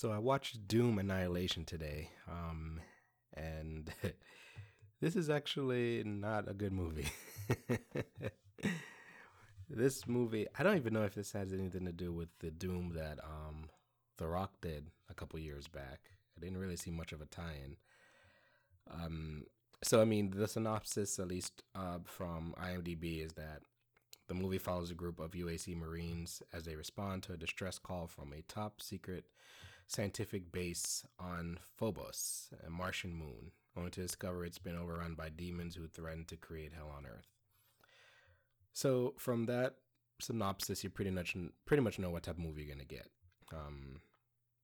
So 0.00 0.10
I 0.10 0.16
watched 0.16 0.66
Doom 0.66 0.98
Annihilation 0.98 1.66
today, 1.66 2.08
um, 2.26 2.80
and 3.34 3.92
this 5.02 5.14
is 5.14 5.28
actually 5.28 6.02
not 6.06 6.48
a 6.48 6.54
good 6.54 6.72
movie. 6.72 7.08
this 9.68 10.08
movie, 10.08 10.46
I 10.58 10.62
don't 10.62 10.78
even 10.78 10.94
know 10.94 11.02
if 11.02 11.14
this 11.14 11.32
has 11.32 11.52
anything 11.52 11.84
to 11.84 11.92
do 11.92 12.14
with 12.14 12.30
the 12.38 12.50
Doom 12.50 12.94
that 12.94 13.18
um, 13.22 13.66
The 14.16 14.26
Rock 14.26 14.52
did 14.62 14.86
a 15.10 15.12
couple 15.12 15.38
years 15.38 15.68
back. 15.68 16.00
I 16.34 16.40
didn't 16.40 16.56
really 16.56 16.76
see 16.76 16.90
much 16.90 17.12
of 17.12 17.20
a 17.20 17.26
tie-in. 17.26 17.76
Um, 18.90 19.44
so 19.82 20.00
I 20.00 20.06
mean, 20.06 20.30
the 20.30 20.48
synopsis, 20.48 21.18
at 21.18 21.28
least 21.28 21.62
uh, 21.74 21.98
from 22.06 22.54
IMDb, 22.58 23.22
is 23.22 23.34
that 23.34 23.60
the 24.28 24.34
movie 24.34 24.56
follows 24.56 24.90
a 24.90 24.94
group 24.94 25.20
of 25.20 25.32
UAC 25.32 25.76
Marines 25.76 26.42
as 26.54 26.64
they 26.64 26.74
respond 26.74 27.22
to 27.24 27.34
a 27.34 27.36
distress 27.36 27.78
call 27.78 28.06
from 28.06 28.32
a 28.32 28.40
top 28.50 28.80
secret 28.80 29.26
scientific 29.90 30.52
base 30.52 31.04
on 31.18 31.58
Phobos, 31.76 32.50
a 32.66 32.70
Martian 32.70 33.12
moon, 33.12 33.50
only 33.76 33.90
to 33.90 34.02
discover 34.02 34.44
it's 34.44 34.58
been 34.58 34.76
overrun 34.76 35.14
by 35.14 35.28
demons 35.28 35.74
who 35.74 35.86
threaten 35.86 36.24
to 36.26 36.36
create 36.36 36.72
hell 36.72 36.92
on 36.96 37.06
Earth. 37.06 37.26
So 38.72 39.14
from 39.18 39.46
that 39.46 39.74
synopsis, 40.20 40.84
you 40.84 40.90
pretty 40.90 41.10
much 41.10 41.36
pretty 41.66 41.82
much 41.82 41.98
know 41.98 42.10
what 42.10 42.22
type 42.22 42.36
of 42.36 42.42
movie 42.42 42.62
you're 42.62 42.74
gonna 42.74 42.84
get. 42.84 43.08
Um, 43.52 44.00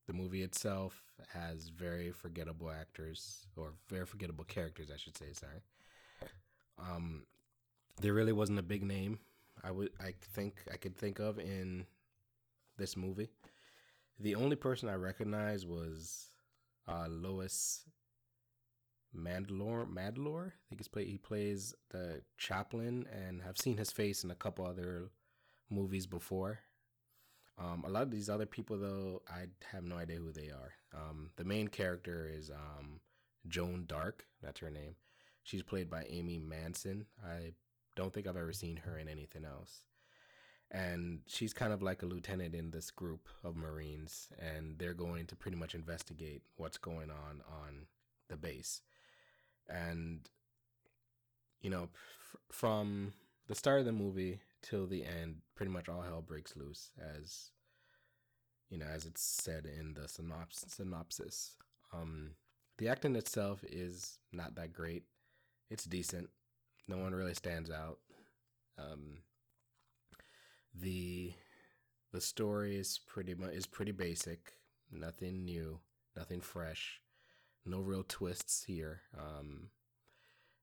the 0.07 0.13
movie 0.13 0.43
itself 0.43 1.03
has 1.33 1.67
very 1.67 2.11
forgettable 2.11 2.71
actors 2.71 3.47
or 3.57 3.73
very 3.89 4.05
forgettable 4.05 4.45
characters, 4.45 4.89
I 4.93 4.97
should 4.97 5.17
say. 5.17 5.33
Sorry. 5.33 5.59
Um, 6.79 7.23
there 7.99 8.13
really 8.13 8.31
wasn't 8.31 8.59
a 8.59 8.63
big 8.63 8.83
name 8.83 9.19
I 9.63 9.71
would 9.71 9.89
I 9.99 10.13
think 10.33 10.63
I 10.71 10.77
could 10.77 10.95
think 10.95 11.19
of 11.19 11.39
in 11.39 11.85
this 12.77 12.95
movie. 12.95 13.29
The 14.19 14.35
only 14.35 14.55
person 14.55 14.89
I 14.89 14.95
recognized 14.95 15.67
was 15.67 16.31
uh, 16.87 17.07
Louis 17.07 17.83
Mandylor. 19.15 19.87
Mandylor, 19.87 20.47
I 20.47 20.63
think 20.69 20.79
he's 20.79 20.87
play. 20.87 21.05
He 21.05 21.17
plays 21.17 21.75
the 21.89 22.21
chaplain, 22.37 23.05
and 23.11 23.41
I've 23.47 23.57
seen 23.57 23.77
his 23.77 23.91
face 23.91 24.23
in 24.23 24.31
a 24.31 24.35
couple 24.35 24.65
other 24.65 25.11
movies 25.69 26.07
before. 26.07 26.59
Um, 27.59 27.83
a 27.85 27.89
lot 27.89 28.03
of 28.03 28.11
these 28.11 28.29
other 28.29 28.45
people, 28.45 28.77
though, 28.77 29.21
I 29.27 29.47
have 29.71 29.83
no 29.83 29.97
idea 29.97 30.17
who 30.17 30.31
they 30.31 30.49
are. 30.49 30.73
Um, 30.95 31.31
the 31.35 31.43
main 31.43 31.67
character 31.67 32.29
is 32.31 32.49
um, 32.49 32.99
Joan 33.47 33.85
Dark. 33.87 34.25
That's 34.41 34.59
her 34.59 34.69
name. 34.69 34.95
She's 35.43 35.63
played 35.63 35.89
by 35.89 36.05
Amy 36.09 36.39
Manson. 36.39 37.05
I 37.25 37.53
don't 37.95 38.13
think 38.13 38.27
I've 38.27 38.37
ever 38.37 38.53
seen 38.53 38.77
her 38.77 38.97
in 38.97 39.07
anything 39.07 39.45
else 39.45 39.81
and 40.71 41.19
she's 41.27 41.53
kind 41.53 41.71
of 41.71 41.81
like 41.81 42.03
a 42.03 42.05
lieutenant 42.05 42.53
in 42.53 42.71
this 42.71 42.91
group 42.91 43.27
of 43.43 43.55
Marines, 43.55 44.27
and 44.39 44.77
they're 44.77 44.93
going 44.93 45.25
to 45.27 45.35
pretty 45.35 45.57
much 45.57 45.73
investigate 45.73 46.41
what's 46.57 46.77
going 46.77 47.09
on 47.09 47.41
on 47.47 47.87
the 48.29 48.35
base. 48.35 48.81
And, 49.69 50.29
you 51.61 51.69
know, 51.69 51.83
f- 51.83 52.39
from 52.51 53.13
the 53.47 53.55
start 53.55 53.79
of 53.79 53.85
the 53.85 53.91
movie 53.91 54.39
till 54.61 54.87
the 54.87 55.05
end, 55.05 55.37
pretty 55.55 55.71
much 55.71 55.87
all 55.87 56.01
hell 56.01 56.21
breaks 56.21 56.55
loose, 56.55 56.91
as, 57.15 57.51
you 58.69 58.77
know, 58.77 58.87
as 58.87 59.05
it's 59.05 59.21
said 59.21 59.65
in 59.65 59.93
the 59.93 60.07
synops- 60.07 60.69
synopsis. 60.69 61.55
Um, 61.93 62.31
the 62.77 62.89
acting 62.89 63.15
itself 63.15 63.63
is 63.63 64.19
not 64.33 64.55
that 64.55 64.73
great. 64.73 65.03
It's 65.69 65.85
decent. 65.85 66.29
No 66.87 66.97
one 66.97 67.15
really 67.15 67.33
stands 67.33 67.71
out. 67.71 67.99
Um, 68.77 69.19
the 70.81 71.33
the 72.11 72.21
story 72.21 72.75
is 72.75 72.99
pretty 73.05 73.35
much 73.35 73.51
is 73.51 73.65
pretty 73.65 73.91
basic. 73.91 74.53
Nothing 74.91 75.43
new, 75.43 75.79
nothing 76.15 76.41
fresh, 76.41 77.01
no 77.65 77.79
real 77.79 78.05
twists 78.07 78.63
here. 78.63 79.01
Um, 79.17 79.69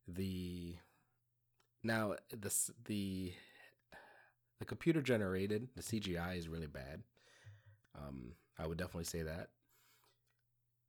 the 0.08 0.76
now 1.82 2.16
the 2.30 2.52
the 2.86 3.32
the 4.58 4.64
computer 4.64 5.02
generated 5.02 5.68
the 5.76 5.82
CGI 5.82 6.38
is 6.38 6.48
really 6.48 6.66
bad. 6.66 7.02
Um, 7.96 8.32
I 8.58 8.66
would 8.66 8.78
definitely 8.78 9.04
say 9.04 9.22
that 9.22 9.50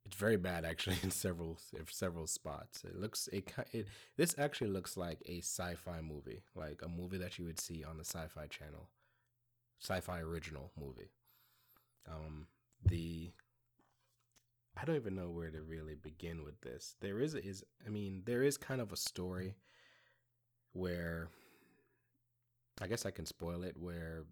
it's 0.06 0.16
very 0.16 0.36
bad 0.36 0.64
actually 0.64 0.96
in 1.02 1.10
several 1.10 1.58
several 1.90 2.26
spots. 2.26 2.84
It 2.84 2.96
looks 2.98 3.28
it, 3.32 3.52
it 3.72 3.86
this 4.16 4.34
actually 4.38 4.70
looks 4.70 4.96
like 4.96 5.22
a 5.26 5.38
sci-fi 5.40 6.00
movie, 6.00 6.42
like 6.54 6.80
a 6.82 6.88
movie 6.88 7.18
that 7.18 7.38
you 7.38 7.44
would 7.44 7.60
see 7.60 7.84
on 7.84 7.98
the 7.98 8.04
Sci-Fi 8.04 8.46
Channel 8.46 8.88
sci-fi 9.80 10.20
original 10.20 10.70
movie. 10.78 11.10
Um, 12.08 12.46
the 12.84 13.30
I 14.76 14.84
don't 14.84 14.96
even 14.96 15.16
know 15.16 15.30
where 15.30 15.50
to 15.50 15.62
really 15.62 15.94
begin 15.94 16.44
with 16.44 16.60
this. 16.60 16.96
There 17.00 17.18
is 17.18 17.34
is 17.34 17.64
I 17.86 17.88
mean 17.90 18.22
there 18.26 18.42
is 18.42 18.56
kind 18.56 18.80
of 18.80 18.92
a 18.92 18.96
story 18.96 19.54
where 20.72 21.28
I 22.80 22.86
guess 22.86 23.06
I 23.06 23.10
can 23.10 23.26
spoil 23.26 23.62
it 23.62 23.76
where 23.78 24.24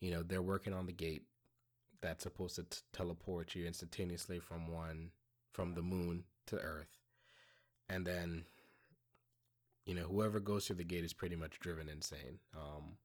you 0.00 0.10
know 0.10 0.22
they're 0.22 0.42
working 0.42 0.74
on 0.74 0.86
the 0.86 0.92
gate 0.92 1.22
that's 2.02 2.24
supposed 2.24 2.56
to 2.56 2.64
t- 2.64 2.78
teleport 2.92 3.54
you 3.54 3.66
instantaneously 3.66 4.38
from 4.38 4.68
one 4.72 5.10
from 5.52 5.74
the 5.74 5.82
moon 5.82 6.24
to 6.46 6.58
Earth, 6.58 6.98
and 7.88 8.06
then 8.06 8.44
you 9.86 9.94
know 9.94 10.02
whoever 10.02 10.38
goes 10.38 10.66
through 10.66 10.76
the 10.76 10.84
gate 10.84 11.04
is 11.04 11.14
pretty 11.14 11.36
much 11.36 11.58
driven 11.60 11.88
insane. 11.88 12.38
Um, 12.54 12.98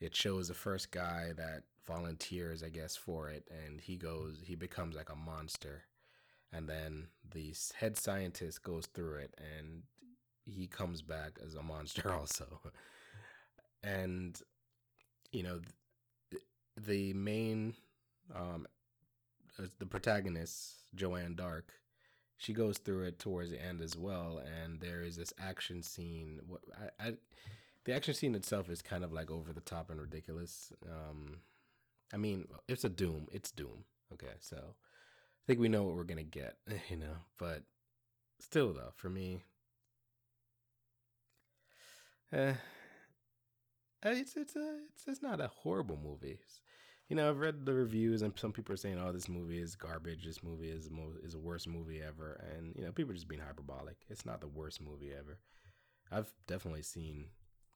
it 0.00 0.14
shows 0.14 0.48
the 0.48 0.54
first 0.54 0.90
guy 0.90 1.32
that 1.36 1.64
volunteers, 1.86 2.62
I 2.62 2.68
guess, 2.68 2.96
for 2.96 3.28
it, 3.28 3.46
and 3.50 3.80
he 3.80 3.96
goes, 3.96 4.40
he 4.44 4.54
becomes 4.54 4.96
like 4.96 5.10
a 5.10 5.16
monster, 5.16 5.82
and 6.52 6.68
then 6.68 7.08
the 7.32 7.54
head 7.78 7.96
scientist 7.96 8.62
goes 8.62 8.86
through 8.86 9.16
it, 9.16 9.34
and 9.38 9.82
he 10.44 10.66
comes 10.66 11.02
back 11.02 11.38
as 11.44 11.54
a 11.54 11.62
monster 11.62 12.12
also, 12.18 12.60
and 13.82 14.40
you 15.32 15.42
know, 15.42 15.60
the 16.76 17.12
main, 17.12 17.74
um, 18.34 18.66
uh, 19.58 19.66
the 19.78 19.86
protagonist 19.86 20.74
Joanne 20.94 21.34
Dark, 21.34 21.72
she 22.36 22.52
goes 22.52 22.78
through 22.78 23.04
it 23.04 23.18
towards 23.18 23.50
the 23.50 23.62
end 23.62 23.80
as 23.82 23.96
well, 23.96 24.42
and 24.62 24.80
there 24.80 25.02
is 25.02 25.16
this 25.16 25.32
action 25.38 25.82
scene. 25.82 26.40
What 26.46 26.62
I, 26.98 27.08
I 27.08 27.12
the 27.84 27.94
action 27.94 28.14
scene 28.14 28.34
itself 28.34 28.68
is 28.70 28.82
kind 28.82 29.04
of 29.04 29.12
like 29.12 29.30
over 29.30 29.52
the 29.52 29.60
top 29.60 29.90
and 29.90 30.00
ridiculous. 30.00 30.72
Um, 30.86 31.38
I 32.12 32.18
mean, 32.18 32.48
it's 32.68 32.84
a 32.84 32.88
Doom. 32.88 33.28
It's 33.32 33.50
Doom. 33.52 33.84
Okay, 34.12 34.34
so 34.40 34.56
I 34.58 34.94
think 35.46 35.60
we 35.60 35.68
know 35.68 35.84
what 35.84 35.96
we're 35.96 36.04
gonna 36.04 36.24
get, 36.24 36.56
you 36.90 36.96
know. 36.96 37.16
But 37.38 37.64
still, 38.40 38.72
though, 38.72 38.92
for 38.96 39.10
me, 39.10 39.42
eh, 42.32 42.54
eh, 44.02 44.12
it's 44.12 44.36
it's 44.36 44.56
a 44.56 44.78
it's, 44.88 45.06
it's 45.06 45.22
not 45.22 45.40
a 45.40 45.48
horrible 45.48 45.98
movie. 46.02 46.38
It's, 46.42 46.60
you 47.08 47.16
know, 47.16 47.28
I've 47.28 47.38
read 47.40 47.66
the 47.66 47.74
reviews, 47.74 48.22
and 48.22 48.32
some 48.38 48.52
people 48.52 48.72
are 48.72 48.76
saying, 48.78 48.98
"Oh, 48.98 49.12
this 49.12 49.28
movie 49.28 49.58
is 49.60 49.74
garbage. 49.74 50.24
This 50.24 50.42
movie 50.42 50.70
is 50.70 50.90
mo- 50.90 51.18
is 51.22 51.32
the 51.32 51.38
worst 51.38 51.68
movie 51.68 52.00
ever." 52.02 52.40
And 52.56 52.74
you 52.76 52.84
know, 52.84 52.92
people 52.92 53.12
are 53.12 53.14
just 53.14 53.28
being 53.28 53.42
hyperbolic. 53.42 53.96
It's 54.08 54.26
not 54.26 54.40
the 54.40 54.48
worst 54.48 54.80
movie 54.80 55.12
ever. 55.18 55.38
I've 56.12 56.32
definitely 56.48 56.82
seen 56.82 57.26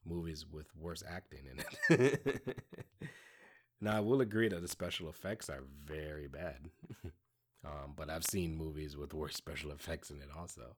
movies 0.06 0.44
with 0.50 0.66
worse 0.76 1.02
acting 1.08 1.40
in 1.50 1.96
it. 1.96 2.56
now, 3.80 3.96
I 3.96 4.00
will 4.00 4.20
agree 4.20 4.48
that 4.48 4.60
the 4.60 4.68
special 4.68 5.08
effects 5.08 5.48
are 5.48 5.64
very 5.84 6.26
bad. 6.26 6.70
um, 7.64 7.94
but 7.96 8.10
I've 8.10 8.24
seen 8.24 8.56
movies 8.56 8.96
with 8.96 9.14
worse 9.14 9.34
special 9.34 9.70
effects 9.70 10.10
in 10.10 10.18
it 10.18 10.28
also. 10.36 10.76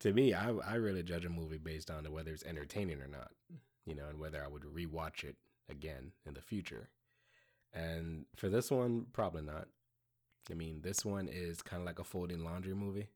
To 0.00 0.12
me, 0.12 0.34
I, 0.34 0.50
I 0.50 0.74
really 0.74 1.02
judge 1.02 1.24
a 1.24 1.30
movie 1.30 1.58
based 1.58 1.90
on 1.90 2.04
whether 2.12 2.30
it's 2.30 2.44
entertaining 2.44 3.00
or 3.00 3.08
not, 3.08 3.30
you 3.86 3.94
know, 3.94 4.08
and 4.08 4.20
whether 4.20 4.44
I 4.44 4.48
would 4.48 4.62
rewatch 4.62 5.24
it 5.24 5.36
again 5.70 6.12
in 6.26 6.34
the 6.34 6.42
future. 6.42 6.90
And 7.72 8.26
for 8.36 8.48
this 8.48 8.70
one, 8.70 9.06
probably 9.12 9.42
not. 9.42 9.68
I 10.50 10.54
mean, 10.54 10.80
this 10.82 11.04
one 11.04 11.28
is 11.28 11.62
kind 11.62 11.80
of 11.80 11.86
like 11.86 11.98
a 11.98 12.04
folding 12.04 12.44
laundry 12.44 12.74
movie 12.74 13.08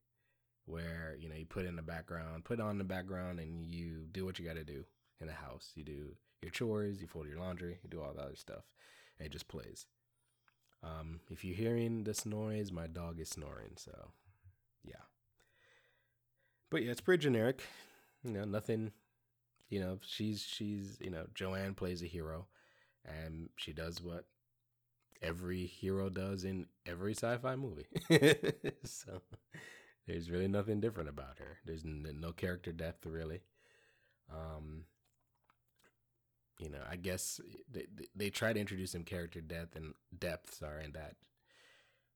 where, 0.65 1.15
you 1.19 1.29
know, 1.29 1.35
you 1.35 1.45
put 1.45 1.65
in 1.65 1.75
the 1.75 1.81
background, 1.81 2.45
put 2.45 2.59
on 2.59 2.77
the 2.77 2.83
background, 2.83 3.39
and 3.39 3.65
you 3.65 4.05
do 4.11 4.25
what 4.25 4.37
you 4.37 4.45
got 4.45 4.55
to 4.55 4.63
do 4.63 4.85
in 5.21 5.27
the 5.27 5.33
house. 5.33 5.71
You 5.75 5.83
do 5.83 6.15
your 6.41 6.51
chores, 6.51 7.01
you 7.01 7.07
fold 7.07 7.27
your 7.27 7.39
laundry, 7.39 7.79
you 7.83 7.89
do 7.89 8.01
all 8.01 8.13
the 8.13 8.21
other 8.21 8.35
stuff. 8.35 8.63
And 9.19 9.25
it 9.27 9.31
just 9.31 9.47
plays. 9.47 9.85
Um, 10.83 11.19
if 11.29 11.43
you're 11.43 11.55
hearing 11.55 12.03
this 12.03 12.25
noise, 12.25 12.71
my 12.71 12.87
dog 12.87 13.19
is 13.19 13.29
snoring. 13.29 13.73
So, 13.77 14.11
yeah. 14.83 15.03
But 16.69 16.83
yeah, 16.83 16.91
it's 16.91 17.01
pretty 17.01 17.21
generic. 17.21 17.61
You 18.23 18.31
know, 18.31 18.45
nothing. 18.45 18.91
You 19.69 19.79
know, 19.79 19.99
she's 20.05 20.41
she's 20.41 20.97
you 21.01 21.09
know 21.09 21.25
Joanne 21.33 21.75
plays 21.75 22.03
a 22.03 22.07
hero, 22.07 22.47
and 23.05 23.49
she 23.55 23.73
does 23.73 24.01
what 24.01 24.25
every 25.21 25.65
hero 25.65 26.09
does 26.09 26.43
in 26.43 26.67
every 26.85 27.13
sci-fi 27.13 27.55
movie. 27.55 27.87
so 28.83 29.21
there's 30.07 30.29
really 30.31 30.47
nothing 30.47 30.79
different 30.79 31.09
about 31.09 31.37
her. 31.39 31.57
There's 31.65 31.83
no 31.85 32.31
character 32.31 32.71
depth 32.71 33.05
really. 33.05 33.41
Um, 34.31 34.85
you 36.61 36.69
know, 36.69 36.81
I 36.89 36.95
guess 36.95 37.41
they, 37.71 37.87
they 38.15 38.29
try 38.29 38.53
to 38.53 38.59
introduce 38.59 38.91
some 38.91 39.03
character 39.03 39.41
depth 39.41 39.75
and 39.75 39.93
depth, 40.19 40.55
sorry, 40.55 40.85
in 40.85 40.93
that 40.93 41.15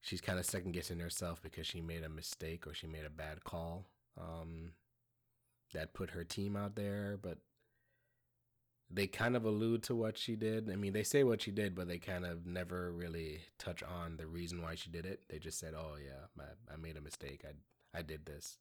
she's 0.02 0.22
kind 0.22 0.40
of 0.40 0.46
second 0.46 0.72
guessing 0.72 1.00
herself 1.00 1.42
because 1.42 1.68
she 1.68 1.82
made 1.82 2.04
a 2.04 2.10
mistake 2.10 2.68
or 2.68 2.74
she 2.74 2.88
made 2.88 3.06
a 3.06 3.10
bad 3.10 3.44
call 3.44 3.86
um, 4.20 4.72
that 5.74 5.94
put 5.94 6.12
her 6.12 6.24
team 6.24 6.56
out 6.56 6.76
there, 6.76 7.18
but 7.22 7.40
they 8.90 9.08
kind 9.08 9.36
of 9.36 9.46
allude 9.46 9.84
to 9.84 9.96
what 9.96 10.18
she 10.18 10.36
did. 10.36 10.70
I 10.72 10.76
mean, 10.76 10.94
they 10.94 11.04
say 11.04 11.24
what 11.24 11.42
she 11.42 11.52
did, 11.52 11.76
but 11.76 11.88
they 11.88 11.98
kind 11.98 12.26
of 12.26 12.46
never 12.46 12.92
really 12.92 13.42
touch 13.58 13.82
on 13.84 14.18
the 14.18 14.28
reason 14.28 14.62
why 14.62 14.76
she 14.76 14.90
did 14.90 15.06
it. 15.06 15.22
They 15.28 15.40
just 15.40 15.60
said, 15.60 15.74
"Oh 15.76 15.96
yeah, 16.04 16.28
I, 16.40 16.74
I 16.74 16.78
made 16.78 16.98
a 16.98 17.02
mistake. 17.02 17.44
I 17.46 17.98
I 17.98 18.02
did 18.04 18.26
this," 18.26 18.60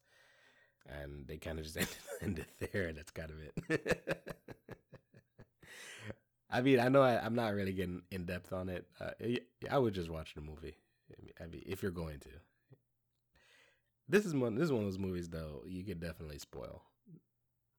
and 0.87 1.27
they 1.27 1.37
kind 1.37 1.59
of 1.59 1.65
just 1.65 1.77
ended, 1.77 1.95
ended 2.21 2.45
there. 2.71 2.93
That's 2.93 3.11
kind 3.11 3.31
of 3.31 3.37
it. 3.69 4.25
I 6.55 6.61
mean, 6.61 6.79
I 6.79 6.87
know 6.87 7.01
I, 7.01 7.25
am 7.25 7.35
not 7.35 7.53
really 7.53 7.73
getting 7.73 8.01
in 8.11 8.25
depth 8.25 8.53
on 8.53 8.69
it. 8.69 8.87
Uh, 9.01 9.11
I 9.69 9.77
would 9.77 9.93
just 9.93 10.09
watch 10.09 10.35
the 10.35 10.41
movie. 10.41 10.77
I 11.41 11.47
mean, 11.47 11.63
if 11.65 11.83
you're 11.83 11.91
going 11.91 12.19
to. 12.19 12.29
This 14.07 14.25
is 14.25 14.33
one. 14.33 14.55
This 14.55 14.65
is 14.65 14.71
one 14.71 14.83
of 14.83 14.87
those 14.87 14.97
movies, 14.99 15.27
though. 15.27 15.63
You 15.67 15.83
could 15.83 15.99
definitely 15.99 16.39
spoil, 16.39 16.83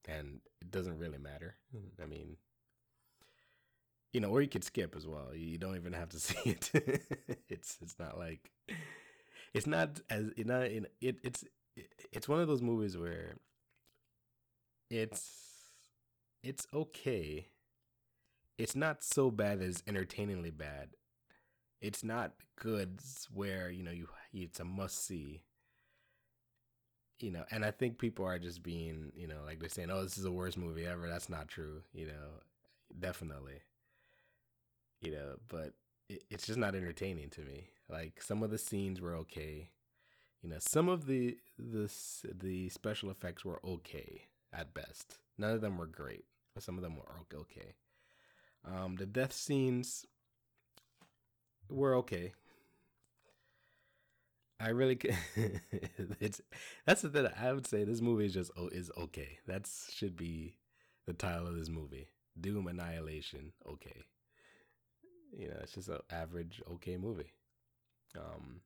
and 0.07 0.41
it 0.61 0.71
doesn't 0.71 0.99
really 0.99 1.19
matter. 1.19 1.55
Mm-hmm. 1.75 2.03
I 2.03 2.07
mean, 2.07 2.37
you 4.13 4.21
know, 4.21 4.29
or 4.29 4.43
you 4.43 4.49
could 4.49 4.65
skip 4.65 4.95
as 4.95 5.07
well. 5.07 5.35
You 5.35 5.57
don't 5.57 5.77
even 5.77 5.95
have 5.95 6.11
to 6.11 6.19
see 6.21 6.51
it. 6.51 6.71
it's 7.49 7.79
it's 7.81 7.99
not 7.99 8.19
like 8.19 8.51
it's 9.55 9.67
not 9.67 10.01
as 10.11 10.33
you 10.37 10.45
know 10.45 10.61
it, 10.61 10.93
it 11.01 11.17
it's 11.23 11.45
it's 12.13 12.29
one 12.29 12.41
of 12.41 12.49
those 12.49 12.63
movies 12.63 12.99
where 12.99 13.37
it's 14.91 15.31
it's 16.43 16.67
okay. 16.75 17.47
It's 18.59 18.77
not 18.77 19.03
so 19.03 19.31
bad 19.31 19.61
as 19.63 19.83
entertainingly 19.87 20.51
bad. 20.51 20.91
It's 21.81 22.05
not 22.05 22.35
good 22.57 23.01
where 23.33 23.71
you 23.71 23.83
know 23.85 23.93
you 23.93 24.09
it's 24.33 24.61
a 24.61 24.65
must 24.65 25.05
see 25.07 25.43
you 27.21 27.31
know, 27.31 27.45
and 27.51 27.65
I 27.65 27.71
think 27.71 27.99
people 27.99 28.27
are 28.27 28.39
just 28.39 28.63
being, 28.63 29.13
you 29.17 29.27
know, 29.27 29.39
like 29.47 29.59
they're 29.59 29.69
saying, 29.69 29.91
"Oh, 29.91 30.03
this 30.03 30.19
is 30.19 30.25
the 30.25 30.31
worst 30.31 30.59
movie 30.59 30.87
ever." 30.87 31.09
That's 31.09 31.29
not 31.29 31.49
true, 31.49 31.83
you 31.95 32.07
know. 32.07 32.43
Definitely, 32.99 33.63
you 35.01 35.13
know, 35.13 35.37
but 35.49 35.73
it, 36.09 36.25
it's 36.31 36.47
just 36.47 36.59
not 36.59 36.75
entertaining 36.75 37.31
to 37.31 37.41
me. 37.43 37.69
Like 37.89 38.23
some 38.23 38.43
of 38.43 38.51
the 38.51 38.59
scenes 38.59 39.01
were 39.01 39.15
okay, 39.17 39.71
you 40.43 40.51
know. 40.51 40.59
Some 40.61 40.89
of 40.89 41.07
the 41.07 41.39
the 41.59 41.93
the 42.35 42.69
special 42.71 43.11
effects 43.11 43.45
were 43.45 43.61
okay 43.67 44.23
at 44.53 44.75
best. 44.75 45.19
None 45.39 45.53
of 45.53 45.61
them 45.61 45.79
were 45.79 45.87
great, 45.87 46.25
but 46.55 46.63
some 46.65 46.77
of 46.77 46.83
them 46.83 46.97
were 46.97 47.39
okay. 47.39 47.75
Um, 48.67 48.97
the 48.97 49.07
death 49.07 49.33
scenes 49.33 50.07
were 51.69 51.95
okay. 51.97 52.33
I 54.59 54.69
really 54.71 54.99
it's 56.21 56.41
that's 56.87 57.03
the 57.03 57.11
thing 57.11 57.29
I 57.39 57.53
would 57.53 57.67
say 57.67 57.85
this 57.85 58.01
movie 58.01 58.25
is 58.27 58.35
just 58.35 58.51
oh 58.57 58.69
is 58.69 58.91
okay. 58.97 59.39
That 59.47 59.69
should 59.93 60.17
be 60.17 60.57
the 61.07 61.13
title 61.13 61.47
of 61.47 61.57
this 61.57 61.69
movie. 61.69 62.09
Doom 62.41 62.67
Annihilation. 62.67 63.53
Okay. 63.69 64.05
You 65.37 65.49
know, 65.49 65.57
it's 65.63 65.73
just 65.75 65.89
an 65.89 65.99
average 66.11 66.63
okay 66.73 66.97
movie. 66.97 67.33
Um 68.17 68.63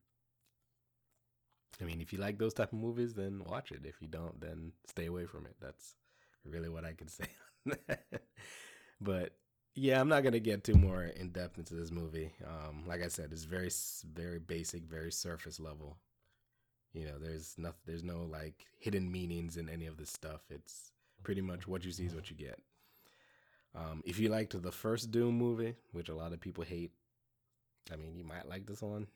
I 1.81 1.83
mean, 1.85 2.01
if 2.01 2.13
you 2.13 2.19
like 2.19 2.37
those 2.37 2.53
type 2.53 2.73
of 2.73 2.79
movies, 2.79 3.13
then 3.13 3.43
watch 3.45 3.71
it. 3.71 3.81
If 3.85 4.01
you 4.01 4.07
don't, 4.07 4.39
then 4.39 4.71
stay 4.87 5.07
away 5.07 5.25
from 5.25 5.45
it. 5.45 5.55
That's 5.59 5.95
really 6.45 6.69
what 6.69 6.85
I 6.85 6.93
could 6.93 7.09
say. 7.09 7.25
but 9.01 9.33
yeah, 9.73 9.99
I'm 10.01 10.09
not 10.09 10.23
gonna 10.23 10.39
get 10.39 10.63
too 10.63 10.75
more 10.75 11.03
in 11.03 11.29
depth 11.29 11.57
into 11.57 11.73
this 11.75 11.91
movie. 11.91 12.33
Um, 12.45 12.83
like 12.87 13.01
I 13.03 13.07
said, 13.07 13.29
it's 13.31 13.43
very, 13.43 13.69
very 14.13 14.39
basic, 14.39 14.83
very 14.83 15.11
surface 15.11 15.59
level. 15.59 15.97
You 16.93 17.05
know, 17.05 17.19
there's 17.19 17.55
nothing, 17.57 17.79
there's 17.85 18.03
no 18.03 18.23
like 18.23 18.65
hidden 18.79 19.11
meanings 19.11 19.57
in 19.57 19.69
any 19.69 19.85
of 19.87 19.97
this 19.97 20.09
stuff. 20.11 20.41
It's 20.49 20.91
pretty 21.23 21.41
much 21.41 21.67
what 21.67 21.85
you 21.85 21.91
see 21.91 22.05
is 22.05 22.15
what 22.15 22.29
you 22.29 22.35
get. 22.35 22.59
Um, 23.73 24.01
if 24.05 24.19
you 24.19 24.29
liked 24.29 24.61
the 24.61 24.71
first 24.71 25.11
Doom 25.11 25.37
movie, 25.37 25.75
which 25.91 26.09
a 26.09 26.15
lot 26.15 26.33
of 26.33 26.41
people 26.41 26.63
hate, 26.63 26.91
I 27.91 27.95
mean, 27.95 28.15
you 28.15 28.23
might 28.25 28.49
like 28.49 28.65
this 28.65 28.81
one. 28.81 29.07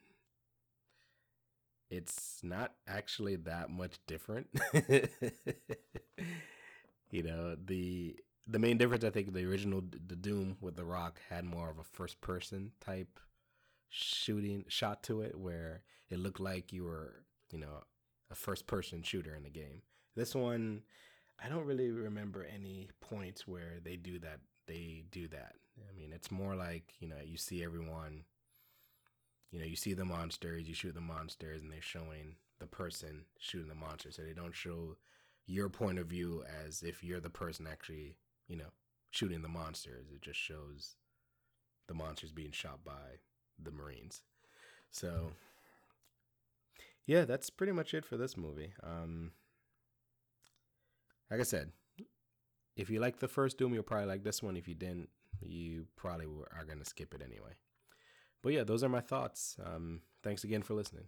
It's 1.89 2.39
not 2.43 2.73
actually 2.87 3.35
that 3.37 3.69
much 3.69 3.99
different. 4.07 4.47
you 7.11 7.23
know, 7.23 7.55
the 7.55 8.15
the 8.47 8.59
main 8.59 8.77
difference, 8.77 9.03
I 9.03 9.09
think, 9.09 9.33
the 9.33 9.45
original 9.45 9.81
the 9.81 10.15
Doom 10.15 10.57
with 10.61 10.75
The 10.75 10.85
Rock 10.85 11.19
had 11.29 11.45
more 11.45 11.69
of 11.69 11.79
a 11.79 11.83
first 11.83 12.21
person 12.21 12.71
type 12.79 13.19
shooting 13.89 14.65
shot 14.67 15.03
to 15.03 15.21
it, 15.21 15.37
where 15.37 15.81
it 16.09 16.19
looked 16.19 16.39
like 16.39 16.71
you 16.71 16.83
were, 16.83 17.23
you 17.51 17.59
know, 17.59 17.83
a 18.31 18.35
first 18.35 18.67
person 18.67 19.03
shooter 19.03 19.35
in 19.35 19.43
the 19.43 19.49
game. 19.49 19.81
This 20.15 20.35
one, 20.35 20.83
I 21.43 21.49
don't 21.49 21.65
really 21.65 21.89
remember 21.89 22.45
any 22.45 22.89
points 23.01 23.47
where 23.47 23.79
they 23.83 23.95
do 23.95 24.19
that. 24.19 24.39
They 24.67 25.03
do 25.11 25.27
that. 25.29 25.55
I 25.89 25.97
mean, 25.97 26.11
it's 26.13 26.31
more 26.31 26.55
like 26.55 26.93
you 26.99 27.07
know, 27.07 27.17
you 27.23 27.37
see 27.37 27.63
everyone. 27.63 28.25
You 29.51 29.59
know, 29.61 29.65
you 29.67 29.75
see 29.77 29.93
the 29.93 30.05
monsters, 30.05 30.67
you 30.67 30.73
shoot 30.73 30.95
the 30.95 31.01
monsters, 31.01 31.61
and 31.61 31.71
they're 31.71 31.81
showing 31.81 32.35
the 32.59 32.67
person 32.67 33.25
shooting 33.39 33.69
the 33.69 33.75
monster. 33.75 34.11
So 34.11 34.21
they 34.21 34.33
don't 34.33 34.55
show 34.55 34.97
your 35.45 35.69
point 35.69 35.97
of 35.97 36.07
view 36.07 36.43
as 36.65 36.83
if 36.83 37.03
you're 37.03 37.21
the 37.21 37.29
person 37.29 37.67
actually 37.71 38.17
you 38.47 38.55
know, 38.55 38.71
shooting 39.11 39.41
the 39.41 39.49
monsters. 39.49 40.07
It 40.13 40.21
just 40.21 40.39
shows 40.39 40.95
the 41.87 41.93
monsters 41.93 42.31
being 42.31 42.51
shot 42.51 42.83
by 42.83 43.19
the 43.61 43.71
Marines. 43.71 44.21
So, 44.91 45.31
yeah, 47.05 47.25
that's 47.25 47.49
pretty 47.49 47.73
much 47.73 47.93
it 47.93 48.05
for 48.05 48.17
this 48.17 48.37
movie. 48.37 48.73
Um, 48.83 49.31
like 51.29 51.39
I 51.39 51.43
said, 51.43 51.71
if 52.75 52.89
you 52.89 52.99
like 52.99 53.19
the 53.19 53.27
first 53.27 53.57
Doom, 53.57 53.73
you'll 53.73 53.83
probably 53.83 54.07
like 54.07 54.23
this 54.23 54.43
one. 54.43 54.57
If 54.57 54.67
you 54.67 54.75
didn't, 54.75 55.09
you 55.41 55.87
probably 55.95 56.25
are 56.25 56.65
going 56.65 56.79
to 56.79 56.85
skip 56.85 57.13
it 57.13 57.21
anyway. 57.21 57.53
But 58.41 58.53
yeah, 58.53 58.63
those 58.63 58.83
are 58.83 58.89
my 58.89 59.01
thoughts. 59.01 59.57
Um, 59.63 60.01
thanks 60.23 60.43
again 60.43 60.61
for 60.61 60.73
listening. 60.73 61.05